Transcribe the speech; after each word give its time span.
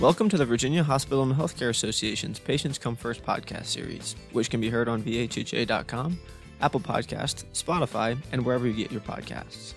Welcome 0.00 0.30
to 0.30 0.38
the 0.38 0.46
Virginia 0.46 0.82
Hospital 0.82 1.22
and 1.24 1.34
Healthcare 1.34 1.68
Association's 1.68 2.38
Patients 2.38 2.78
Come 2.78 2.96
First 2.96 3.22
podcast 3.22 3.66
series, 3.66 4.16
which 4.32 4.48
can 4.48 4.58
be 4.58 4.70
heard 4.70 4.88
on 4.88 5.02
VHHA.com, 5.02 6.18
Apple 6.62 6.80
Podcast, 6.80 7.44
Spotify, 7.52 8.16
and 8.32 8.42
wherever 8.42 8.66
you 8.66 8.72
get 8.72 8.90
your 8.90 9.02
podcasts. 9.02 9.74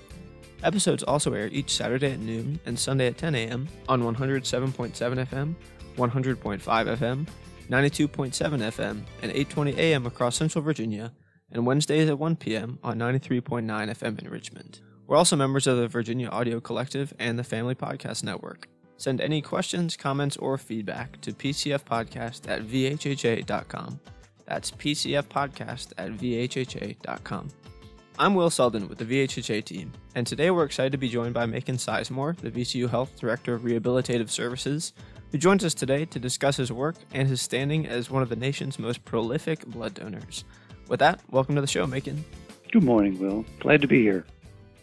Episodes 0.63 1.03
also 1.03 1.33
air 1.33 1.49
each 1.51 1.75
Saturday 1.75 2.13
at 2.13 2.19
noon 2.19 2.57
and 2.65 2.79
Sunday 2.79 3.07
at 3.07 3.17
10 3.17 3.35
a.m. 3.35 3.67
on 3.89 4.01
107.7 4.01 4.93
FM, 4.93 5.55
100.5 5.97 6.61
FM, 6.61 7.27
92.7 7.69 8.61
FM, 8.71 9.01
and 9.21 9.31
8:20 9.33 9.77
a.m. 9.77 10.05
across 10.05 10.37
Central 10.37 10.63
Virginia, 10.63 11.11
and 11.51 11.65
Wednesdays 11.65 12.09
at 12.09 12.17
1 12.17 12.37
p.m. 12.37 12.79
on 12.81 12.97
93.9 12.97 13.65
FM 13.65 14.21
in 14.21 14.29
Richmond. 14.29 14.79
We're 15.05 15.17
also 15.17 15.35
members 15.35 15.67
of 15.67 15.75
the 15.75 15.89
Virginia 15.89 16.29
Audio 16.29 16.61
Collective 16.61 17.13
and 17.19 17.37
the 17.37 17.43
Family 17.43 17.75
Podcast 17.75 18.23
Network. 18.23 18.69
Send 18.97 19.21
any 19.21 19.41
questions, 19.41 19.97
comments, 19.97 20.37
or 20.37 20.57
feedback 20.57 21.19
to 21.21 21.31
pcfpodcast 21.31 22.49
at 22.49 22.63
vhha.com. 22.63 23.99
That's 24.45 24.71
pcfpodcast 24.71 25.93
at 25.97 26.11
vhha.com. 26.11 27.49
I'm 28.19 28.35
Will 28.35 28.51
Selden 28.51 28.87
with 28.87 28.99
the 28.99 29.05
VHHA 29.05 29.65
team, 29.65 29.91
and 30.13 30.27
today 30.27 30.51
we're 30.51 30.65
excited 30.65 30.91
to 30.91 30.99
be 30.99 31.09
joined 31.09 31.33
by 31.33 31.47
Macon 31.47 31.77
Sizemore, 31.77 32.37
the 32.37 32.51
VCU 32.51 32.87
Health 32.87 33.19
Director 33.19 33.55
of 33.55 33.63
Rehabilitative 33.63 34.29
Services, 34.29 34.93
who 35.31 35.39
joins 35.39 35.65
us 35.65 35.73
today 35.73 36.05
to 36.05 36.19
discuss 36.19 36.55
his 36.55 36.71
work 36.71 36.95
and 37.15 37.27
his 37.27 37.41
standing 37.41 37.87
as 37.87 38.11
one 38.11 38.21
of 38.21 38.29
the 38.29 38.35
nation's 38.35 38.77
most 38.77 39.03
prolific 39.03 39.65
blood 39.65 39.95
donors. 39.95 40.43
With 40.87 40.99
that, 40.99 41.21
welcome 41.31 41.55
to 41.55 41.61
the 41.61 41.65
show, 41.65 41.87
Macon. 41.87 42.23
Good 42.71 42.83
morning, 42.83 43.17
Will. 43.17 43.43
Glad 43.59 43.81
to 43.81 43.87
be 43.87 44.03
here. 44.03 44.27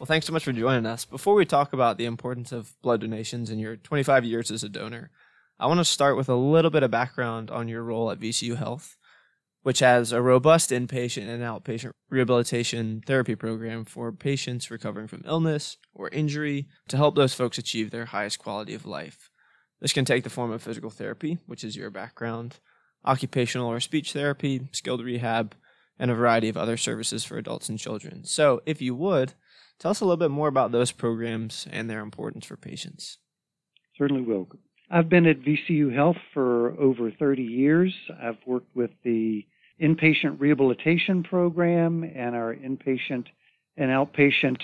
Well, 0.00 0.06
thanks 0.06 0.26
so 0.26 0.32
much 0.32 0.44
for 0.44 0.52
joining 0.52 0.86
us. 0.86 1.04
Before 1.04 1.34
we 1.34 1.44
talk 1.44 1.74
about 1.74 1.98
the 1.98 2.06
importance 2.06 2.52
of 2.52 2.72
blood 2.80 3.02
donations 3.02 3.50
in 3.50 3.58
your 3.58 3.76
25 3.76 4.24
years 4.24 4.50
as 4.50 4.64
a 4.64 4.68
donor, 4.70 5.10
I 5.58 5.66
want 5.66 5.76
to 5.76 5.84
start 5.84 6.16
with 6.16 6.30
a 6.30 6.34
little 6.34 6.70
bit 6.70 6.82
of 6.82 6.90
background 6.90 7.50
on 7.50 7.68
your 7.68 7.82
role 7.82 8.10
at 8.10 8.18
VCU 8.18 8.56
Health 8.56 8.96
which 9.62 9.80
has 9.80 10.12
a 10.12 10.22
robust 10.22 10.70
inpatient 10.70 11.28
and 11.28 11.42
outpatient 11.42 11.90
rehabilitation 12.08 13.02
therapy 13.06 13.34
program 13.34 13.84
for 13.84 14.10
patients 14.10 14.70
recovering 14.70 15.06
from 15.06 15.22
illness 15.26 15.76
or 15.94 16.08
injury 16.08 16.66
to 16.88 16.96
help 16.96 17.14
those 17.14 17.34
folks 17.34 17.58
achieve 17.58 17.90
their 17.90 18.06
highest 18.06 18.38
quality 18.38 18.74
of 18.74 18.86
life. 18.86 19.30
This 19.80 19.92
can 19.92 20.04
take 20.04 20.24
the 20.24 20.30
form 20.30 20.50
of 20.50 20.62
physical 20.62 20.90
therapy, 20.90 21.38
which 21.46 21.64
is 21.64 21.76
your 21.76 21.90
background, 21.90 22.58
occupational 23.04 23.70
or 23.70 23.80
speech 23.80 24.12
therapy, 24.12 24.66
skilled 24.72 25.04
rehab, 25.04 25.54
and 26.00 26.10
a 26.10 26.14
variety 26.14 26.48
of 26.48 26.56
other 26.56 26.78
services 26.78 27.24
for 27.24 27.36
adults 27.36 27.68
and 27.68 27.78
children. 27.78 28.24
So, 28.24 28.62
if 28.64 28.80
you 28.80 28.94
would, 28.96 29.34
tell 29.78 29.90
us 29.90 30.00
a 30.00 30.04
little 30.04 30.16
bit 30.16 30.30
more 30.30 30.48
about 30.48 30.72
those 30.72 30.90
programs 30.90 31.68
and 31.70 31.88
their 31.88 32.00
importance 32.00 32.46
for 32.46 32.56
patients. 32.56 33.18
Certainly 33.96 34.22
will. 34.22 34.48
I've 34.90 35.10
been 35.10 35.26
at 35.26 35.42
VCU 35.42 35.94
Health 35.94 36.16
for 36.32 36.70
over 36.80 37.12
30 37.12 37.42
years. 37.42 37.94
I've 38.20 38.38
worked 38.46 38.74
with 38.74 38.90
the 39.04 39.46
inpatient 39.80 40.40
rehabilitation 40.40 41.22
program 41.22 42.02
and 42.02 42.34
our 42.34 42.54
inpatient 42.54 43.26
and 43.76 43.90
outpatient 43.90 44.60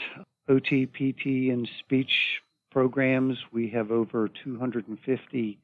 OT, 0.49 0.87
PT, 0.87 1.53
and 1.53 1.69
speech 1.81 2.41
programs. 2.71 3.37
We 3.53 3.69
have 3.71 3.91
over 3.91 4.29
250 4.43 5.59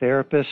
therapists, 0.00 0.46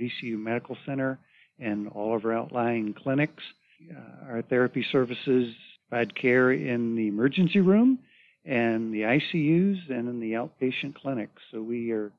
VCU 0.00 0.38
Medical 0.38 0.76
Center, 0.86 1.18
and 1.58 1.88
all 1.88 2.16
of 2.16 2.24
our 2.24 2.32
outlying 2.32 2.94
clinics. 2.94 3.42
Uh, 3.90 4.32
our 4.32 4.42
therapy 4.42 4.84
services 4.92 5.54
provide 5.88 6.14
care 6.14 6.52
in 6.52 6.96
the 6.96 7.08
emergency 7.08 7.60
room 7.60 7.98
and 8.44 8.92
the 8.92 9.02
ICUs 9.02 9.90
and 9.90 10.08
in 10.08 10.20
the 10.20 10.32
outpatient 10.32 10.94
clinics. 10.94 11.40
So 11.50 11.62
we 11.62 11.92
are 11.92 12.10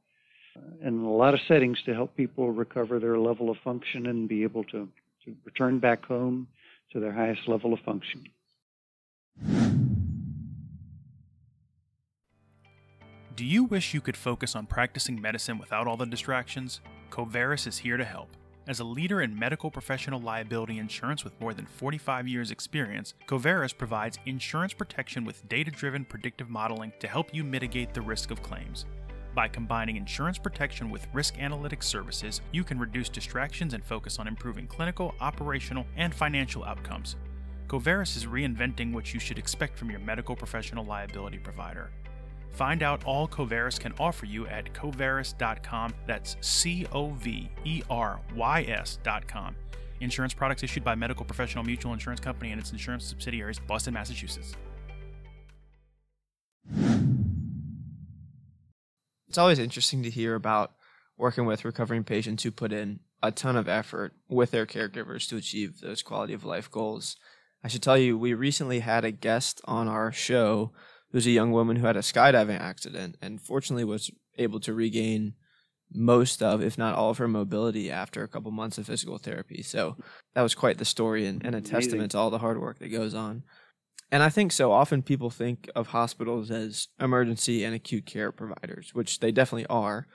in 0.84 1.00
a 1.00 1.12
lot 1.12 1.34
of 1.34 1.40
settings 1.47 1.81
to 1.85 1.94
help 1.94 2.16
people 2.16 2.52
recover 2.52 3.00
their 3.00 3.18
level 3.18 3.50
of 3.50 3.57
function 3.63 4.06
and 4.06 4.29
be 4.29 4.44
able 4.44 4.63
to, 4.66 4.88
to 5.25 5.35
return 5.44 5.79
back 5.79 6.06
home 6.06 6.47
to 6.91 7.00
their 7.00 7.12
highest 7.12 7.47
level 7.47 7.73
of 7.73 7.79
function. 7.79 8.23
Do 13.35 13.46
you 13.46 13.63
wish 13.63 13.96
you 13.96 14.02
could 14.02 14.16
focus 14.16 14.56
on 14.56 14.68
practicing 14.68 15.19
medicine 15.19 15.57
without 15.57 15.88
all 15.88 15.97
the 15.97 16.06
distractions? 16.06 16.81
Coverys 17.09 17.66
is 17.66 17.79
here 17.79 17.97
to 17.97 18.06
help. 18.06 18.29
As 18.66 18.79
a 18.79 18.85
leader 18.85 19.22
in 19.22 19.38
medical 19.38 19.69
professional 19.69 20.22
liability 20.22 20.78
insurance 20.78 21.25
with 21.25 21.40
more 21.41 21.53
than 21.53 21.66
45 21.66 22.29
years' 22.29 22.50
experience, 22.50 23.13
Coverys 23.28 23.74
provides 23.78 24.19
insurance 24.25 24.74
protection 24.74 25.25
with 25.25 25.46
data 25.50 25.69
driven 25.69 26.06
predictive 26.06 26.50
modeling 26.50 26.94
to 27.02 27.07
help 27.07 27.34
you 27.34 27.44
mitigate 27.44 27.94
the 27.94 28.00
risk 28.00 28.31
of 28.31 28.41
claims. 28.41 28.85
By 29.35 29.50
combining 29.50 29.97
insurance 29.97 30.38
protection 30.38 30.90
with 30.90 31.07
risk 31.12 31.35
analytics 31.35 31.84
services, 31.84 32.40
you 32.53 32.63
can 32.63 32.79
reduce 32.79 33.09
distractions 33.09 33.73
and 33.73 33.84
focus 33.84 34.18
on 34.18 34.29
improving 34.29 34.68
clinical, 34.68 35.13
operational, 35.19 35.85
and 35.97 36.16
financial 36.16 36.63
outcomes. 36.63 37.18
Coverys 37.68 38.16
is 38.16 38.28
reinventing 38.28 38.94
what 38.94 39.13
you 39.13 39.19
should 39.19 39.40
expect 39.40 39.78
from 39.78 39.90
your 39.90 40.00
medical 40.00 40.38
professional 40.38 40.85
liability 40.85 41.38
provider. 41.38 41.91
Find 42.53 42.84
out 42.84 43.03
all 43.06 43.28
Coverys 43.28 43.80
can 43.80 43.94
offer 44.00 44.25
you 44.25 44.47
at 44.47 44.74
coverys.com. 44.74 45.94
That's 46.06 46.38
C 46.41 46.86
O 46.91 47.09
V 47.09 47.50
E 47.66 47.84
R 47.90 48.19
Y 48.36 48.64
S.com. 48.64 49.56
Insurance 50.00 50.34
products 50.34 50.64
issued 50.64 50.84
by 50.84 50.96
Medical 50.96 51.25
Professional 51.25 51.64
Mutual 51.64 51.94
Insurance 51.94 52.19
Company 52.19 52.52
and 52.52 52.59
its 52.59 52.72
insurance 52.72 53.06
subsidiaries, 53.06 53.59
Boston, 53.59 53.94
Massachusetts. 53.94 54.53
It's 59.28 59.38
always 59.38 59.59
interesting 59.59 60.03
to 60.03 60.09
hear 60.09 60.35
about 60.35 60.74
working 61.18 61.46
with 61.46 61.66
recovering 61.66 62.03
patients 62.03 62.44
who 62.44 62.52
put 62.52 62.72
in 62.72 63.00
a 63.24 63.31
ton 63.31 63.56
of 63.56 63.68
effort 63.68 64.14
with 64.28 64.52
their 64.52 64.66
caregivers 64.66 65.28
to 65.30 65.38
achieve 65.38 65.80
those 65.80 66.03
quality 66.03 66.34
of 66.34 66.44
life 66.44 66.70
goals. 66.70 67.16
I 67.64 67.68
should 67.68 67.81
tell 67.81 67.97
you, 67.97 68.18
we 68.18 68.34
recently 68.34 68.81
had 68.81 69.06
a 69.06 69.12
guest 69.12 69.62
on 69.66 69.88
our 69.88 70.12
show 70.12 70.72
who's 71.13 71.28
a 71.28 71.31
young 71.31 71.51
woman 71.51 71.78
who 71.78 71.85
had 71.85 71.96
a 71.96 72.01
skydiving 72.01 72.59
accident 72.59 73.16
and 73.22 73.40
fortunately 73.40 73.85
was 73.85 74.12
able 74.38 74.59
to 74.59 74.74
regain 74.74 75.35
most 75.94 76.41
of, 76.41 76.62
if 76.62 76.78
not 76.78 76.96
all 76.96 77.12
of 77.12 77.19
her 77.19 77.28
mobility 77.28 77.91
after 77.91 78.24
a 78.24 78.28
couple 78.28 78.51
months 78.51 78.79
of 78.79 78.88
physical 78.88 79.19
therapy. 79.19 79.62
So 79.62 79.96
that 80.34 80.41
was 80.41 80.56
quite 80.56 80.79
the 80.79 80.85
story 80.85 81.28
and, 81.28 81.46
and 81.46 81.56
a 81.56 81.62
testament 81.62 82.12
to 82.12 82.18
all 82.18 82.31
the 82.31 82.40
hard 82.40 82.59
work 82.59 82.79
that 82.79 82.91
goes 82.91 83.13
on. 83.13 83.44
And 84.12 84.23
I 84.23 84.29
think 84.29 84.52
so 84.52 84.72
often 84.72 85.02
people 85.02 85.29
think 85.29 85.69
of 85.75 85.88
hospitals 85.88 86.52
as 86.52 86.88
emergency 87.00 87.63
and 87.63 87.75
acute 87.75 88.06
care 88.06 88.31
providers, 88.31 88.94
which 88.94 89.19
they 89.19 89.31
definitely 89.31 89.68
are, 89.68 90.07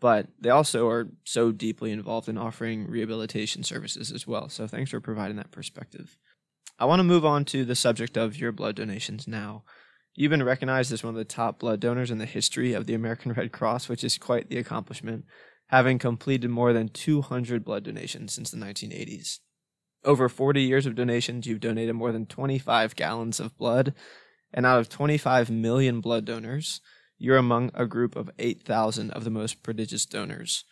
but 0.00 0.28
they 0.38 0.50
also 0.50 0.88
are 0.88 1.08
so 1.24 1.52
deeply 1.52 1.92
involved 1.92 2.28
in 2.28 2.38
offering 2.38 2.86
rehabilitation 2.86 3.62
services 3.62 4.12
as 4.12 4.26
well. 4.26 4.48
So 4.48 4.66
thanks 4.66 4.90
for 4.90 5.00
providing 5.00 5.36
that 5.36 5.50
perspective. 5.50 6.16
I 6.78 6.84
want 6.84 7.00
to 7.00 7.04
move 7.04 7.24
on 7.24 7.44
to 7.46 7.64
the 7.64 7.74
subject 7.74 8.16
of 8.16 8.36
your 8.36 8.52
blood 8.52 8.76
donations 8.76 9.28
now. 9.28 9.64
You've 10.14 10.30
been 10.30 10.42
recognized 10.42 10.92
as 10.92 11.02
one 11.02 11.14
of 11.14 11.18
the 11.18 11.24
top 11.24 11.58
blood 11.58 11.80
donors 11.80 12.10
in 12.10 12.18
the 12.18 12.26
history 12.26 12.74
of 12.74 12.86
the 12.86 12.94
American 12.94 13.32
Red 13.32 13.50
Cross, 13.50 13.88
which 13.88 14.04
is 14.04 14.18
quite 14.18 14.50
the 14.50 14.58
accomplishment, 14.58 15.24
having 15.68 15.98
completed 15.98 16.50
more 16.50 16.74
than 16.74 16.88
200 16.88 17.64
blood 17.64 17.84
donations 17.84 18.34
since 18.34 18.50
the 18.50 18.58
1980s. 18.58 19.38
Over 20.04 20.28
40 20.28 20.60
years 20.62 20.84
of 20.84 20.96
donations, 20.96 21.46
you've 21.46 21.60
donated 21.60 21.94
more 21.94 22.12
than 22.12 22.26
25 22.26 22.94
gallons 22.94 23.40
of 23.40 23.56
blood. 23.56 23.94
And 24.52 24.66
out 24.66 24.80
of 24.80 24.90
25 24.90 25.48
million 25.48 26.02
blood 26.02 26.26
donors, 26.26 26.82
you're 27.16 27.38
among 27.38 27.70
a 27.72 27.86
group 27.86 28.14
of 28.14 28.30
8,000 28.38 29.12
of 29.12 29.24
the 29.24 29.30
most 29.30 29.62
prodigious 29.62 30.04
donors. 30.04 30.64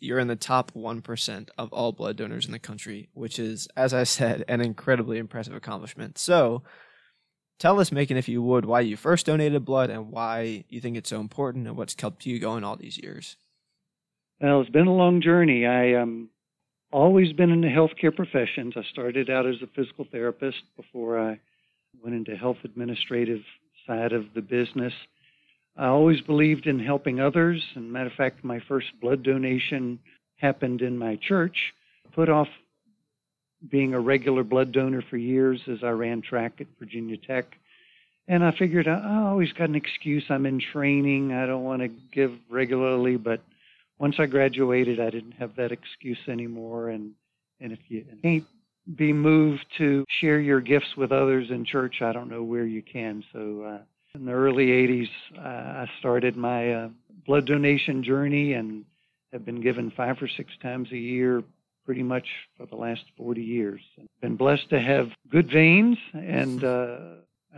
You're 0.00 0.18
in 0.18 0.28
the 0.28 0.34
top 0.34 0.72
1% 0.72 1.48
of 1.56 1.72
all 1.72 1.92
blood 1.92 2.16
donors 2.16 2.46
in 2.46 2.52
the 2.52 2.58
country, 2.58 3.10
which 3.12 3.38
is, 3.38 3.68
as 3.76 3.94
I 3.94 4.02
said, 4.02 4.44
an 4.48 4.60
incredibly 4.60 5.18
impressive 5.18 5.54
accomplishment. 5.54 6.18
So, 6.18 6.64
tell 7.60 7.78
us, 7.78 7.92
Macon, 7.92 8.16
if 8.16 8.28
you 8.28 8.42
would, 8.42 8.64
why 8.64 8.80
you 8.80 8.96
first 8.96 9.26
donated 9.26 9.64
blood 9.64 9.90
and 9.90 10.10
why 10.10 10.64
you 10.68 10.80
think 10.80 10.96
it's 10.96 11.10
so 11.10 11.20
important 11.20 11.68
and 11.68 11.76
what's 11.76 11.94
kept 11.94 12.26
you 12.26 12.40
going 12.40 12.64
all 12.64 12.74
these 12.74 12.98
years. 12.98 13.36
Well, 14.40 14.62
it's 14.62 14.70
been 14.70 14.88
a 14.88 14.94
long 14.94 15.20
journey. 15.20 15.66
I 15.66 15.94
um, 15.94 16.30
always 16.90 17.32
been 17.32 17.50
in 17.50 17.60
the 17.60 17.68
healthcare 17.68 18.14
professions. 18.14 18.74
I 18.76 18.82
started 18.90 19.30
out 19.30 19.46
as 19.46 19.56
a 19.62 19.68
physical 19.68 20.06
therapist 20.10 20.62
before 20.76 21.20
I 21.20 21.38
went 22.02 22.16
into 22.16 22.36
health 22.36 22.56
administrative 22.64 23.42
side 23.86 24.12
of 24.12 24.24
the 24.34 24.40
business. 24.40 24.94
I 25.76 25.86
always 25.86 26.20
believed 26.22 26.66
in 26.66 26.80
helping 26.80 27.20
others. 27.20 27.62
And 27.74 27.92
matter 27.92 28.08
of 28.08 28.14
fact, 28.14 28.42
my 28.42 28.60
first 28.66 28.88
blood 29.00 29.22
donation 29.22 29.98
happened 30.36 30.80
in 30.80 30.98
my 30.98 31.16
church. 31.16 31.74
Put 32.14 32.30
off 32.30 32.48
being 33.68 33.94
a 33.94 34.00
regular 34.00 34.42
blood 34.42 34.72
donor 34.72 35.02
for 35.10 35.16
years 35.16 35.60
as 35.70 35.78
I 35.82 35.90
ran 35.90 36.22
track 36.22 36.54
at 36.60 36.66
Virginia 36.78 37.16
Tech. 37.16 37.46
And 38.28 38.44
I 38.44 38.52
figured 38.52 38.86
I 38.86 39.26
always 39.26 39.52
got 39.52 39.68
an 39.68 39.74
excuse. 39.74 40.24
I'm 40.30 40.46
in 40.46 40.60
training. 40.72 41.32
I 41.32 41.46
don't 41.46 41.64
want 41.64 41.82
to 41.82 41.88
give 42.12 42.32
regularly, 42.48 43.16
but 43.16 43.42
once 43.98 44.14
I 44.18 44.26
graduated, 44.26 45.00
I 45.00 45.10
didn't 45.10 45.32
have 45.32 45.56
that 45.56 45.72
excuse 45.72 46.18
anymore. 46.28 46.90
And, 46.90 47.12
and 47.60 47.72
if 47.72 47.80
you 47.88 48.04
can't 48.22 48.44
be 48.96 49.12
moved 49.12 49.64
to 49.78 50.04
share 50.20 50.40
your 50.40 50.60
gifts 50.60 50.96
with 50.96 51.12
others 51.12 51.48
in 51.50 51.64
church, 51.64 51.96
I 52.02 52.12
don't 52.12 52.30
know 52.30 52.42
where 52.42 52.64
you 52.64 52.82
can. 52.82 53.24
So 53.32 53.62
uh, 53.62 53.78
in 54.14 54.24
the 54.24 54.32
early 54.32 54.66
80s, 54.66 55.08
uh, 55.38 55.82
I 55.82 55.90
started 55.98 56.36
my 56.36 56.72
uh, 56.72 56.88
blood 57.26 57.46
donation 57.46 58.02
journey 58.02 58.54
and 58.54 58.84
have 59.32 59.44
been 59.44 59.60
given 59.60 59.92
five 59.96 60.16
or 60.22 60.28
six 60.28 60.50
times 60.62 60.88
a 60.92 60.96
year 60.96 61.42
pretty 61.90 62.04
much 62.04 62.28
for 62.56 62.66
the 62.66 62.76
last 62.76 63.02
40 63.16 63.42
years. 63.42 63.80
Been 64.20 64.36
blessed 64.36 64.70
to 64.70 64.78
have 64.78 65.08
good 65.28 65.50
veins, 65.50 65.98
and 66.12 66.62
uh, 66.62 66.98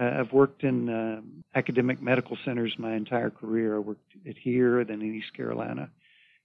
I've 0.00 0.32
worked 0.32 0.64
in 0.64 0.88
uh, 0.88 1.20
academic 1.54 2.00
medical 2.00 2.38
centers 2.42 2.74
my 2.78 2.94
entire 2.94 3.28
career. 3.28 3.76
I 3.76 3.80
worked 3.80 4.10
at 4.26 4.38
here, 4.38 4.82
then 4.84 5.02
in 5.02 5.14
East 5.14 5.34
Carolina 5.36 5.90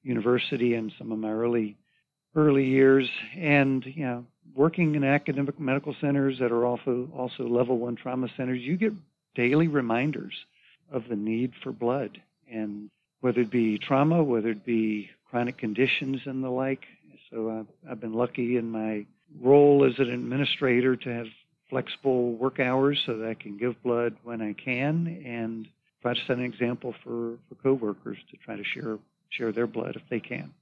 University, 0.04 0.74
in 0.74 0.92
some 0.98 1.14
of 1.14 1.20
my 1.20 1.32
early 1.32 1.78
early 2.36 2.66
years, 2.66 3.08
and 3.38 3.86
you 3.86 4.04
know, 4.04 4.26
working 4.54 4.96
in 4.96 5.06
academic 5.06 5.58
medical 5.58 5.96
centers 6.02 6.40
that 6.40 6.52
are 6.52 6.66
also 6.66 7.08
also 7.16 7.48
level 7.48 7.78
one 7.78 7.96
trauma 7.96 8.28
centers. 8.36 8.60
You 8.60 8.76
get 8.76 8.92
daily 9.34 9.70
reminders 9.70 10.34
of 10.92 11.08
the 11.08 11.16
need 11.16 11.54
for 11.64 11.72
blood, 11.72 12.22
and 12.52 12.90
whether 13.22 13.40
it 13.40 13.50
be 13.50 13.78
trauma, 13.78 14.22
whether 14.22 14.50
it 14.50 14.66
be 14.66 15.10
chronic 15.30 15.58
conditions 15.58 16.22
and 16.26 16.44
the 16.44 16.50
like. 16.50 16.86
So 17.32 17.50
I've, 17.60 17.92
I've 17.92 18.00
been 18.00 18.14
lucky 18.14 18.58
in 18.58 18.70
my 18.70 19.06
role 19.42 19.86
as 19.86 19.98
an 20.00 20.10
administrator 20.10 20.96
to 20.96 21.10
have 21.10 21.28
flexible 21.70 22.34
work 22.34 22.60
hours 22.60 23.02
so 23.06 23.18
that 23.18 23.30
I 23.30 23.34
can 23.34 23.58
give 23.58 23.82
blood 23.84 24.16
when 24.24 24.42
I 24.42 24.54
can 24.54 25.22
and 25.26 25.68
try 26.02 26.14
to 26.14 26.20
set 26.28 26.38
an 26.38 26.44
example 26.44 26.94
for, 27.04 27.38
for 27.50 27.56
coworkers 27.62 28.18
to 28.32 28.38
try 28.38 28.56
to 28.56 28.64
share 28.64 28.98
share 29.30 29.52
their 29.52 29.68
blood 29.68 29.98
if 29.98 30.04
they 30.10 30.22
can. 30.22 30.54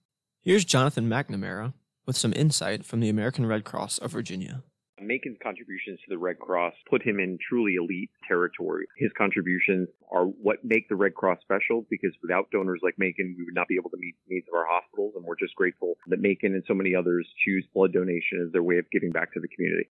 Here's 0.41 0.65
Jonathan 0.65 1.07
McNamara 1.07 1.73
with 2.07 2.17
some 2.17 2.33
insight 2.35 2.83
from 2.83 2.99
the 2.99 3.09
American 3.09 3.45
Red 3.45 3.63
Cross 3.63 3.99
of 3.99 4.11
Virginia. 4.11 4.63
Macon's 5.01 5.37
contributions 5.43 5.99
to 5.99 6.09
the 6.09 6.17
Red 6.17 6.39
Cross 6.39 6.73
put 6.89 7.03
him 7.03 7.19
in 7.19 7.37
truly 7.49 7.75
elite 7.75 8.09
territory. 8.27 8.85
His 8.97 9.11
contributions 9.17 9.89
are 10.11 10.25
what 10.25 10.63
make 10.63 10.87
the 10.87 10.95
Red 10.95 11.15
Cross 11.15 11.39
special 11.41 11.85
because 11.89 12.11
without 12.21 12.49
donors 12.51 12.79
like 12.81 12.95
Macon, 12.97 13.35
we 13.37 13.43
would 13.43 13.55
not 13.55 13.67
be 13.67 13.75
able 13.75 13.89
to 13.89 13.97
meet 13.97 14.15
the 14.25 14.35
needs 14.35 14.47
of 14.47 14.55
our 14.55 14.65
hospitals. 14.67 15.13
And 15.15 15.25
we're 15.25 15.35
just 15.35 15.55
grateful 15.55 15.95
that 16.07 16.21
Macon 16.21 16.53
and 16.53 16.63
so 16.67 16.73
many 16.73 16.95
others 16.95 17.27
choose 17.43 17.65
blood 17.73 17.91
donation 17.91 18.43
as 18.45 18.51
their 18.53 18.63
way 18.63 18.77
of 18.77 18.89
giving 18.91 19.11
back 19.11 19.33
to 19.33 19.39
the 19.39 19.49
community. 19.49 19.89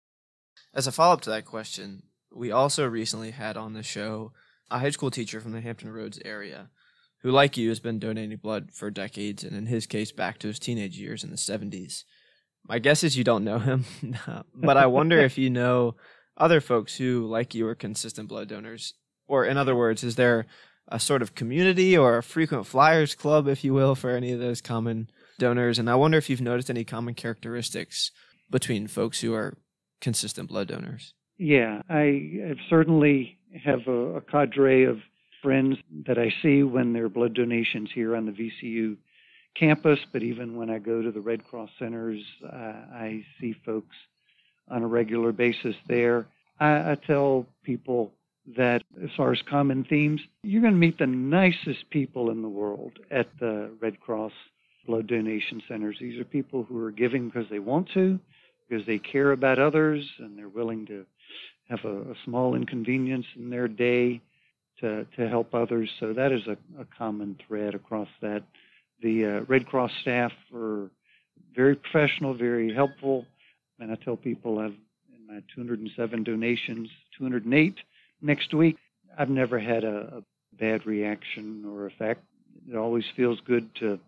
As 0.74 0.88
a 0.88 0.92
follow 0.92 1.14
up 1.14 1.22
to 1.22 1.30
that 1.30 1.46
question, 1.46 2.04
we 2.34 2.52
also 2.52 2.86
recently 2.86 3.32
had 3.32 3.58
on 3.58 3.74
the 3.74 3.84
show 3.84 4.34
a 4.70 4.80
high 4.80 4.92
school 4.92 5.12
teacher 5.12 5.40
from 5.40 5.54
the 5.54 5.62
Hampton 5.62 5.92
Roads 5.92 6.20
area 6.26 6.70
who, 7.22 7.32
like 7.32 7.58
you, 7.58 7.70
has 7.70 7.80
been 7.80 8.00
donating 8.00 8.38
blood 8.38 8.72
for 8.74 8.92
decades 8.92 9.44
and 9.44 9.56
in 9.56 9.66
his 9.66 9.86
case, 9.86 10.12
back 10.12 10.38
to 10.40 10.48
his 10.48 10.60
teenage 10.60 10.98
years 10.98 11.24
in 11.24 11.32
the 11.32 11.38
70s. 11.38 12.04
My 12.68 12.80
guess 12.80 13.04
is 13.04 13.18
you 13.18 13.24
don't 13.24 13.44
know 13.44 13.60
him, 13.60 13.86
but 14.56 14.78
I 14.78 14.86
wonder 14.86 15.18
if 15.20 15.38
you 15.38 15.50
know 15.50 15.96
other 16.38 16.62
folks 16.62 16.96
who, 16.98 17.26
like 17.26 17.54
you, 17.54 17.68
are 17.68 17.76
consistent 17.76 18.30
blood 18.30 18.48
donors. 18.48 18.94
Or, 19.28 19.46
in 19.46 19.58
other 19.58 19.76
words, 19.76 20.04
is 20.04 20.16
there 20.16 20.48
a 20.88 21.00
sort 21.00 21.22
of 21.22 21.36
community 21.36 21.96
or 21.96 22.18
a 22.18 22.24
frequent 22.24 22.66
flyers 22.66 23.14
club, 23.14 23.48
if 23.48 23.64
you 23.64 23.74
will, 23.74 23.94
for 23.94 24.10
any 24.12 24.32
of 24.32 24.40
those 24.40 24.62
common 24.62 25.10
donors? 25.38 25.78
And 25.78 25.90
I 25.90 25.96
wonder 25.96 26.18
if 26.18 26.30
you've 26.30 26.42
noticed 26.42 26.70
any 26.70 26.84
common 26.84 27.14
characteristics 27.14 28.12
between 28.50 28.88
folks 28.88 29.22
who 29.22 29.34
are 29.34 29.58
consistent 30.02 30.50
blood 30.50 30.68
donors. 30.68 31.14
Yeah, 31.38 31.82
I 31.90 32.56
certainly 32.70 33.38
have 33.64 33.88
a, 33.88 34.18
a 34.18 34.22
cadre 34.22 34.84
of 34.86 34.98
friends 35.42 35.78
that 36.08 36.18
I 36.18 36.34
see 36.42 36.64
when 36.64 36.94
there 36.94 37.06
are 37.06 37.10
blood 37.10 37.34
donations 37.34 37.90
here 37.94 38.16
on 38.16 38.26
the 38.26 38.32
VCU 38.32 38.98
campus, 39.60 40.00
but 40.14 40.24
even 40.24 40.56
when 40.56 40.70
I 40.70 40.80
go 40.80 41.02
to 41.02 41.12
the 41.12 41.20
Red 41.20 41.44
Cross 41.46 41.70
centers, 41.78 42.22
uh, 42.46 42.74
I 42.94 43.26
see 43.40 43.56
folks 43.66 43.96
on 44.70 44.84
a 44.84 44.88
regular 44.88 45.32
basis 45.32 45.76
there. 45.88 46.28
I, 46.60 46.92
I 46.92 46.98
tell 47.08 47.46
people 47.64 48.12
that 48.58 48.82
as 49.04 49.10
far 49.16 49.32
as 49.32 49.40
common 49.50 49.84
themes, 49.84 50.22
you're 50.44 50.62
going 50.62 50.74
to 50.74 50.80
meet 50.80 50.98
the 50.98 51.08
nicest 51.08 51.90
people 51.90 52.32
in 52.32 52.42
the 52.42 52.50
world 52.50 52.94
at 53.12 53.28
the 53.40 53.72
Red 53.82 54.00
Cross 54.00 54.32
blood 54.88 55.08
donation 55.08 55.62
centers. 55.68 55.98
These 56.00 56.20
are 56.20 56.26
people 56.26 56.64
who 56.64 56.84
are 56.84 56.92
giving 56.92 57.28
because 57.28 57.50
they 57.50 57.60
want 57.60 57.90
to, 57.94 58.20
because 58.68 58.86
they 58.88 58.98
care 58.98 59.32
about 59.32 59.60
others, 59.60 60.04
and 60.20 60.38
they're 60.38 60.50
willing 60.50 60.86
to 60.88 61.06
have 61.70 61.80
a, 61.84 62.12
a 62.12 62.16
small 62.26 62.56
inconvenience 62.56 63.26
in 63.36 63.50
their 63.50 63.68
day 63.68 64.22
to, 64.80 65.06
to 65.18 65.28
help 65.28 65.54
others. 65.54 65.90
So 66.00 66.14
that 66.14 66.32
is 66.32 66.42
a, 66.48 66.58
a 66.82 66.86
common 66.98 67.38
thread 67.48 67.76
across 67.76 68.08
that 68.22 68.44
the 69.02 69.26
uh, 69.26 69.40
Red 69.42 69.66
Cross 69.66 69.92
staff 70.02 70.32
are 70.54 70.90
very 71.56 71.76
professional, 71.76 72.34
very 72.34 72.74
helpful, 72.74 73.26
and 73.80 73.92
I 73.92 73.96
tell 73.96 74.16
people 74.16 74.60
I've 74.60 74.76
in 75.14 75.28
my 75.28 75.42
207 75.56 76.24
donations, 76.24 76.90
208 77.18 77.76
next 78.22 78.54
week. 78.54 78.78
I've 79.18 79.30
never 79.30 79.60
had 79.60 79.84
a, 79.84 80.18
a 80.18 80.24
bad 80.58 80.86
reaction 80.86 81.66
or 81.66 81.88
effect. 81.88 82.24
It 82.70 82.76
always 82.76 83.06
feels 83.16 83.40
good 83.42 83.74
to 83.76 84.00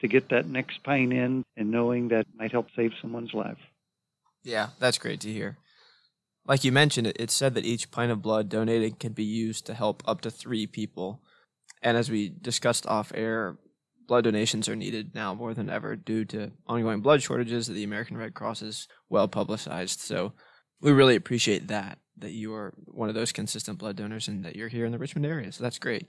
to 0.00 0.08
get 0.08 0.28
that 0.28 0.46
next 0.46 0.82
pint 0.84 1.12
in 1.12 1.44
and 1.56 1.70
knowing 1.72 2.08
that 2.08 2.26
might 2.36 2.52
help 2.52 2.68
save 2.76 2.92
someone's 3.02 3.34
life. 3.34 3.58
Yeah, 4.44 4.68
that's 4.78 4.98
great 4.98 5.20
to 5.22 5.32
hear. 5.32 5.58
Like 6.46 6.64
you 6.64 6.72
mentioned, 6.72 7.12
it's 7.16 7.34
said 7.34 7.54
that 7.54 7.64
each 7.64 7.90
pint 7.90 8.12
of 8.12 8.22
blood 8.22 8.48
donated 8.48 9.00
can 9.00 9.12
be 9.12 9.24
used 9.24 9.66
to 9.66 9.74
help 9.74 10.02
up 10.06 10.20
to 10.22 10.30
three 10.30 10.66
people. 10.66 11.20
And 11.82 11.96
as 11.96 12.10
we 12.10 12.28
discussed 12.28 12.86
off 12.86 13.12
air, 13.14 13.58
blood 14.08 14.24
donations 14.24 14.68
are 14.68 14.74
needed 14.74 15.14
now 15.14 15.34
more 15.34 15.54
than 15.54 15.70
ever 15.70 15.94
due 15.94 16.24
to 16.24 16.50
ongoing 16.66 17.00
blood 17.00 17.22
shortages 17.22 17.68
that 17.68 17.74
the 17.74 17.84
American 17.84 18.16
Red 18.16 18.34
Cross 18.34 18.62
is 18.62 18.88
well 19.08 19.28
publicized. 19.28 20.00
So 20.00 20.32
we 20.80 20.90
really 20.90 21.14
appreciate 21.14 21.68
that, 21.68 21.98
that 22.16 22.32
you 22.32 22.52
are 22.54 22.72
one 22.86 23.10
of 23.10 23.14
those 23.14 23.32
consistent 23.32 23.78
blood 23.78 23.96
donors 23.96 24.26
and 24.26 24.44
that 24.44 24.56
you're 24.56 24.68
here 24.68 24.86
in 24.86 24.92
the 24.92 24.98
Richmond 24.98 25.26
area. 25.26 25.52
So 25.52 25.62
that's 25.62 25.78
great. 25.78 26.08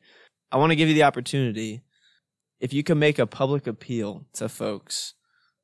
I 0.51 0.57
want 0.57 0.71
to 0.71 0.77
give 0.77 0.87
you 0.87 0.95
the 0.95 1.03
opportunity, 1.03 1.81
if 2.59 2.73
you 2.73 2.83
can 2.83 2.97
make 2.97 3.19
a 3.19 3.27
public 3.27 3.67
appeal 3.67 4.25
to 4.33 4.47
folks 4.47 5.13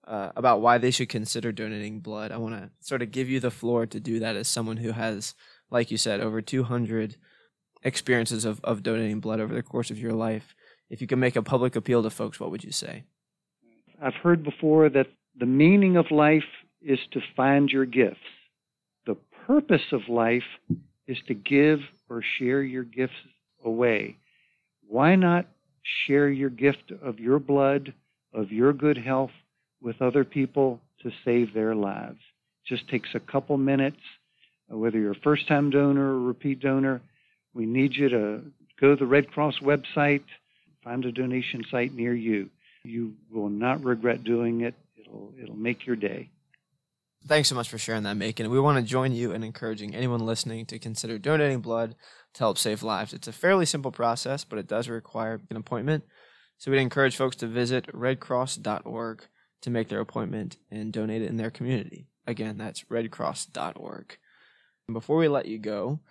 uh, 0.06 0.32
about 0.36 0.62
why 0.62 0.78
they 0.78 0.92
should 0.92 1.10
consider 1.10 1.54
donating 1.54 2.02
blood, 2.02 2.34
I 2.34 2.38
want 2.38 2.56
to 2.56 2.70
sort 2.82 3.02
of 3.02 3.12
give 3.12 3.30
you 3.30 3.40
the 3.40 3.50
floor 3.50 3.86
to 3.88 4.00
do 4.00 4.20
that 4.20 4.36
as 4.36 4.50
someone 4.50 4.78
who 4.78 4.92
has, 4.92 5.34
like 5.72 5.90
you 5.90 5.98
said, 5.98 6.20
over 6.20 6.42
200 6.42 7.16
experiences 7.82 8.44
of, 8.44 8.60
of 8.64 8.84
donating 8.84 9.22
blood 9.22 9.40
over 9.40 9.56
the 9.56 9.64
course 9.64 9.90
of 9.90 10.00
your 10.00 10.14
life 10.14 10.54
if 10.90 11.02
you 11.02 11.08
could 11.08 11.18
make 11.18 11.36
a 11.36 11.42
public 11.42 11.76
appeal 11.76 12.04
to 12.04 12.10
folks, 12.10 12.40
what 12.40 12.52
would 12.52 12.64
you 12.64 12.72
say? 12.72 13.04
I've 14.02 14.16
heard 14.16 14.44
before 14.44 14.90
that 14.90 15.08
the 15.38 15.46
meaning 15.46 15.98
of 15.98 16.12
life 16.12 16.44
is 16.82 17.00
to 17.12 17.22
find 17.36 17.70
your 17.70 17.86
gifts. 17.86 18.20
The 19.06 19.16
purpose 19.48 19.92
of 19.92 20.01
life 20.08 20.44
is 21.08 21.18
to 21.27 21.34
give 21.34 21.80
or 22.10 22.22
share 22.38 22.62
your 22.62 22.84
gifts 22.84 23.13
away. 23.63 24.18
Why 24.88 25.15
not 25.15 25.48
share 26.06 26.30
your 26.30 26.50
gift 26.50 26.92
of 27.01 27.20
your 27.20 27.39
blood, 27.39 27.94
of 28.34 28.51
your 28.51 28.74
good 28.74 28.98
health 28.98 29.32
with 29.82 30.01
other 30.01 30.24
people 30.24 30.80
to 31.01 31.12
save 31.24 31.54
their 31.54 31.75
lives? 31.75 32.20
It 32.63 32.75
just 32.75 32.89
takes 32.89 33.10
a 33.13 33.20
couple 33.20 33.58
minutes, 33.58 34.00
whether 34.68 35.00
you're 35.00 35.12
a 35.12 35.22
first 35.24 35.48
time 35.48 35.70
donor 35.70 36.15
or 36.15 36.20
repeat 36.20 36.60
donor. 36.60 37.01
We 37.54 37.65
need 37.65 37.96
you 37.96 38.10
to 38.10 38.42
go 38.80 38.92
to 38.92 38.96
the 38.96 39.06
Red 39.06 39.32
Cross 39.32 39.60
website, 39.62 40.24
Find 40.86 41.04
a 41.04 41.12
donation 41.12 41.63
site 41.72 41.94
near 41.94 42.13
you. 42.13 42.51
You 42.84 43.15
will 43.32 43.50
not 43.50 43.84
regret 43.84 44.24
doing 44.24 44.62
it. 44.62 44.75
It'll 44.96 45.34
it'll 45.42 45.56
make 45.56 45.88
your 45.88 45.96
day. 45.96 46.30
Thanks 47.27 47.50
so 47.50 47.56
much 47.56 47.70
for 47.70 47.80
sharing 47.80 48.04
that, 48.04 48.18
Macon. 48.18 48.51
We 48.51 48.60
want 48.60 48.77
to 48.77 48.84
join 48.84 49.12
you 49.12 49.32
in 49.32 49.44
encouraging 49.44 49.96
anyone 49.96 50.24
listening 50.24 50.68
to 50.68 50.77
consider 50.77 51.18
donating 51.18 51.62
blood 51.62 51.96
to 52.36 52.39
help 52.39 52.60
save 52.60 52.84
lives. 52.84 53.13
It's 53.13 53.27
a 53.27 53.34
fairly 53.34 53.65
simple 53.65 53.92
process, 53.92 54.44
but 54.44 54.60
it 54.60 54.68
does 54.68 54.88
require 54.88 55.42
an 55.50 55.58
appointment. 55.58 56.04
So 56.60 56.70
we'd 56.70 56.82
encourage 56.82 57.15
folks 57.15 57.36
to 57.38 57.48
visit 57.48 57.88
redcross.org 57.88 59.24
to 59.63 59.70
make 59.72 59.89
their 59.89 60.01
appointment 60.01 60.58
and 60.70 60.94
donate 60.94 61.24
it 61.24 61.30
in 61.30 61.38
their 61.38 61.50
community. 61.50 62.10
Again, 62.27 62.60
that's 62.60 62.84
redcross.org. 62.84 64.18
And 64.88 64.94
before 64.94 65.18
we 65.18 65.27
let 65.27 65.48
you 65.48 65.58
go, 65.58 66.01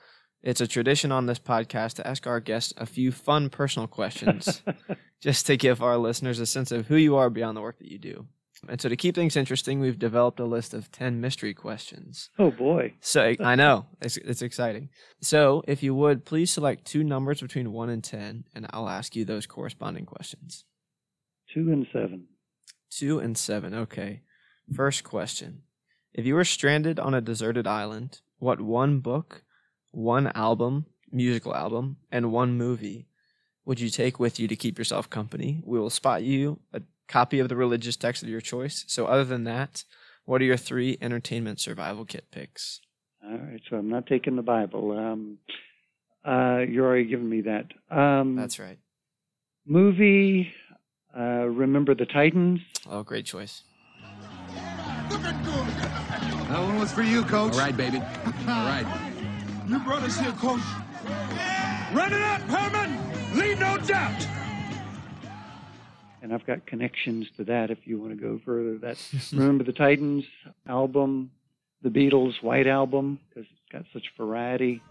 it's 0.44 0.60
a 0.60 0.66
tradition 0.66 1.10
on 1.10 1.24
this 1.24 1.38
podcast 1.38 1.94
to 1.94 2.06
ask 2.06 2.26
our 2.26 2.38
guests 2.38 2.74
a 2.76 2.84
few 2.84 3.10
fun 3.10 3.48
personal 3.48 3.88
questions 3.88 4.62
just 5.20 5.46
to 5.46 5.56
give 5.56 5.82
our 5.82 5.96
listeners 5.96 6.38
a 6.38 6.44
sense 6.44 6.70
of 6.70 6.86
who 6.86 6.96
you 6.96 7.16
are 7.16 7.30
beyond 7.30 7.56
the 7.56 7.62
work 7.62 7.78
that 7.78 7.90
you 7.90 7.98
do. 7.98 8.26
And 8.68 8.80
so 8.80 8.90
to 8.90 8.96
keep 8.96 9.14
things 9.14 9.36
interesting, 9.36 9.80
we've 9.80 9.98
developed 9.98 10.38
a 10.40 10.44
list 10.44 10.74
of 10.74 10.92
10 10.92 11.18
mystery 11.20 11.54
questions. 11.54 12.28
Oh 12.38 12.50
boy. 12.50 12.92
So 13.00 13.34
I 13.40 13.54
know, 13.54 13.86
it's, 14.02 14.18
it's 14.18 14.42
exciting. 14.42 14.90
So 15.22 15.62
if 15.66 15.82
you 15.82 15.94
would, 15.94 16.26
please 16.26 16.50
select 16.50 16.84
two 16.84 17.04
numbers 17.04 17.40
between 17.40 17.72
1 17.72 17.88
and 17.88 18.04
10, 18.04 18.44
and 18.54 18.66
I'll 18.70 18.88
ask 18.88 19.16
you 19.16 19.24
those 19.24 19.46
corresponding 19.46 20.04
questions. 20.04 20.66
2 21.54 21.72
and 21.72 21.86
7. 21.90 22.26
2 22.90 23.18
and 23.18 23.36
7, 23.36 23.74
okay. 23.74 24.20
First 24.74 25.04
question. 25.04 25.62
If 26.12 26.26
you 26.26 26.34
were 26.34 26.44
stranded 26.44 27.00
on 27.00 27.14
a 27.14 27.20
deserted 27.20 27.66
island, 27.66 28.20
what 28.38 28.60
one 28.60 29.00
book 29.00 29.42
one 29.94 30.28
album, 30.34 30.86
musical 31.10 31.54
album, 31.54 31.96
and 32.10 32.32
one 32.32 32.56
movie 32.56 33.06
would 33.64 33.80
you 33.80 33.88
take 33.88 34.18
with 34.18 34.38
you 34.38 34.46
to 34.48 34.56
keep 34.56 34.78
yourself 34.78 35.08
company? 35.08 35.62
We 35.64 35.78
will 35.78 35.90
spot 35.90 36.22
you 36.22 36.60
a 36.72 36.82
copy 37.08 37.38
of 37.38 37.48
the 37.48 37.56
religious 37.56 37.96
text 37.96 38.22
of 38.22 38.28
your 38.28 38.40
choice. 38.40 38.84
So, 38.88 39.06
other 39.06 39.24
than 39.24 39.44
that, 39.44 39.84
what 40.24 40.40
are 40.40 40.44
your 40.44 40.56
three 40.56 40.98
entertainment 41.00 41.60
survival 41.60 42.04
kit 42.04 42.30
picks? 42.30 42.80
All 43.24 43.38
right, 43.38 43.60
so 43.70 43.76
I'm 43.76 43.88
not 43.88 44.06
taking 44.06 44.36
the 44.36 44.42
Bible. 44.42 44.92
Um, 44.92 45.38
uh, 46.26 46.58
you're 46.68 46.86
already 46.86 47.04
giving 47.04 47.28
me 47.28 47.42
that. 47.42 47.66
Um, 47.90 48.36
That's 48.36 48.58
right. 48.58 48.78
Movie. 49.66 50.52
Uh, 51.16 51.46
remember 51.46 51.94
the 51.94 52.06
Titans? 52.06 52.60
Oh, 52.90 53.02
great 53.02 53.24
choice. 53.24 53.62
That 56.48 56.60
one 56.60 56.78
was 56.78 56.92
for 56.92 57.02
you, 57.02 57.22
coach. 57.24 57.52
All 57.52 57.58
right, 57.58 57.76
baby. 57.76 57.98
All 57.98 58.46
right. 58.46 59.03
You 59.66 59.78
brought 59.78 60.02
us 60.02 60.18
here, 60.18 60.32
coach. 60.32 60.60
Run 61.94 62.12
it 62.12 62.20
up, 62.20 62.40
Herman! 62.42 63.38
Leave 63.38 63.58
no 63.58 63.78
doubt! 63.78 64.26
And 66.20 66.34
I've 66.34 66.44
got 66.46 66.66
connections 66.66 67.26
to 67.38 67.44
that 67.44 67.70
if 67.70 67.86
you 67.86 67.98
want 67.98 68.12
to 68.12 68.16
go 68.16 68.38
further. 68.44 68.76
That 68.76 68.98
Remember 69.32 69.64
the 69.64 69.72
Titans 69.72 70.24
album, 70.68 71.30
the 71.82 71.88
Beatles' 71.88 72.42
White 72.42 72.66
Album, 72.66 73.18
because 73.28 73.48
it's 73.50 73.72
got 73.72 73.84
such 73.92 74.04
variety. 74.18 74.82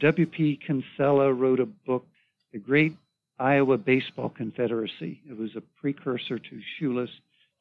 W.P. 0.00 0.60
Kinsella 0.66 1.32
wrote 1.32 1.60
a 1.60 1.66
book, 1.66 2.06
The 2.52 2.58
Great 2.58 2.96
Iowa 3.38 3.78
Baseball 3.78 4.28
Confederacy. 4.28 5.20
It 5.28 5.36
was 5.36 5.50
a 5.56 5.62
precursor 5.80 6.38
to 6.38 6.60
Shoeless 6.78 7.10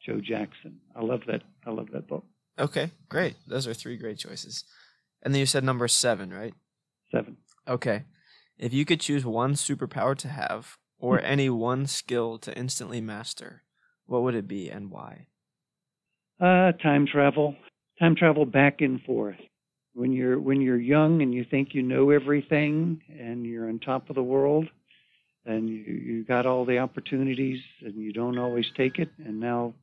Joe 0.06 0.20
Jackson. 0.20 0.80
I 0.96 1.02
love 1.02 1.22
that. 1.28 1.42
I 1.66 1.72
love 1.72 1.88
that 1.94 2.08
book. 2.08 2.26
Okay, 2.60 2.92
great. 3.10 3.36
Those 3.48 3.68
are 3.68 3.74
three 3.74 3.98
great 3.98 4.18
choices. 4.18 4.64
And 5.22 5.34
then 5.34 5.40
you 5.40 5.46
said 5.46 5.64
number 5.64 5.88
seven, 5.88 6.32
right? 6.34 6.54
Seven. 7.12 7.38
Okay. 7.68 8.04
If 8.58 8.74
you 8.74 8.86
could 8.86 9.00
choose 9.00 9.26
one 9.26 9.54
superpower 9.54 10.16
to 10.18 10.28
have 10.28 10.78
or 11.00 11.20
any 11.22 11.50
one 11.50 11.88
skill 11.88 12.38
to 12.40 12.56
instantly 12.58 13.02
master, 13.02 13.64
what 14.06 14.24
would 14.24 14.36
it 14.36 14.48
be 14.48 14.70
and 14.70 14.92
why? 14.92 15.28
Uh, 16.40 16.74
time 16.74 17.08
travel. 17.08 17.56
Time 18.00 18.16
travel 18.16 18.46
back 18.46 18.82
and 18.82 19.02
forth. 19.02 19.38
When 19.94 20.12
you're 20.12 20.40
when 20.40 20.62
you're 20.62 20.78
young 20.80 21.22
and 21.22 21.34
you 21.34 21.44
think 21.44 21.74
you 21.74 21.84
know 21.84 22.10
everything 22.10 23.02
and 23.20 23.46
you're 23.46 23.68
on 23.68 23.80
top 23.80 24.10
of 24.10 24.16
the 24.16 24.24
world 24.24 24.68
and 25.46 25.70
you 25.70 25.76
you 25.76 26.24
got 26.24 26.46
all 26.46 26.66
the 26.66 26.80
opportunities 26.80 27.62
and 27.82 27.96
you 27.96 28.12
don't 28.12 28.40
always 28.40 28.66
take 28.76 28.98
it 28.98 29.10
and 29.24 29.40
now 29.40 29.74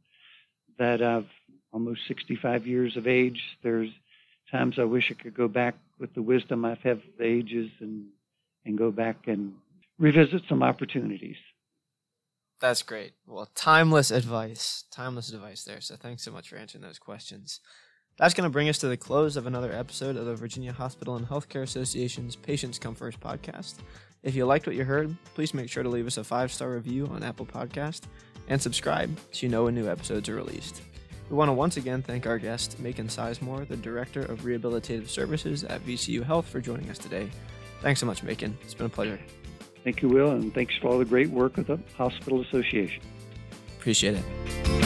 that 0.78 1.02
I've 1.02 1.28
almost 1.72 2.00
65 2.08 2.66
years 2.66 2.96
of 2.96 3.06
age, 3.06 3.40
there's 3.62 3.90
times 4.50 4.78
I 4.78 4.84
wish 4.84 5.10
I 5.10 5.22
could 5.22 5.34
go 5.34 5.46
back 5.46 5.76
with 5.98 6.12
the 6.14 6.22
wisdom 6.22 6.64
I've 6.64 6.80
had 6.80 7.02
the 7.18 7.24
ages 7.24 7.70
and 7.80 8.06
and 8.64 8.76
go 8.76 8.90
back 8.90 9.26
and 9.26 9.54
revisit 9.98 10.42
some 10.48 10.62
opportunities. 10.62 11.36
That's 12.60 12.82
great. 12.82 13.12
Well, 13.26 13.48
timeless 13.54 14.10
advice. 14.10 14.84
Timeless 14.90 15.32
advice 15.32 15.64
there. 15.64 15.80
So 15.80 15.96
thanks 15.96 16.22
so 16.22 16.30
much 16.30 16.48
for 16.48 16.56
answering 16.56 16.82
those 16.82 16.98
questions. 16.98 17.60
That's 18.20 18.34
going 18.34 18.44
to 18.44 18.52
bring 18.52 18.68
us 18.68 18.76
to 18.80 18.88
the 18.88 18.98
close 18.98 19.38
of 19.38 19.46
another 19.46 19.72
episode 19.72 20.14
of 20.14 20.26
the 20.26 20.34
Virginia 20.34 20.74
Hospital 20.74 21.16
and 21.16 21.26
Healthcare 21.26 21.62
Association's 21.62 22.36
Patients 22.36 22.78
Come 22.78 22.94
First 22.94 23.18
podcast. 23.18 23.76
If 24.22 24.34
you 24.34 24.44
liked 24.44 24.66
what 24.66 24.76
you 24.76 24.84
heard, 24.84 25.16
please 25.34 25.54
make 25.54 25.70
sure 25.70 25.82
to 25.82 25.88
leave 25.88 26.06
us 26.06 26.18
a 26.18 26.24
five 26.24 26.52
star 26.52 26.68
review 26.70 27.06
on 27.06 27.22
Apple 27.22 27.46
Podcast 27.46 28.02
and 28.48 28.60
subscribe 28.60 29.18
so 29.30 29.46
you 29.46 29.48
know 29.48 29.64
when 29.64 29.74
new 29.74 29.88
episodes 29.88 30.28
are 30.28 30.34
released. 30.34 30.82
We 31.30 31.36
want 31.36 31.48
to 31.48 31.54
once 31.54 31.78
again 31.78 32.02
thank 32.02 32.26
our 32.26 32.36
guest, 32.36 32.78
Macon 32.78 33.08
Sizemore, 33.08 33.66
the 33.66 33.76
Director 33.78 34.20
of 34.20 34.40
Rehabilitative 34.40 35.08
Services 35.08 35.64
at 35.64 35.82
VCU 35.86 36.22
Health, 36.22 36.46
for 36.46 36.60
joining 36.60 36.90
us 36.90 36.98
today. 36.98 37.30
Thanks 37.80 38.00
so 38.00 38.06
much, 38.06 38.22
Macon. 38.22 38.58
It's 38.60 38.74
been 38.74 38.84
a 38.84 38.90
pleasure. 38.90 39.18
Thank 39.82 40.02
you, 40.02 40.10
Will, 40.10 40.32
and 40.32 40.52
thanks 40.52 40.76
for 40.76 40.88
all 40.88 40.98
the 40.98 41.06
great 41.06 41.30
work 41.30 41.56
of 41.56 41.68
the 41.68 41.80
Hospital 41.96 42.42
Association. 42.42 43.02
Appreciate 43.78 44.16
it. 44.16 44.79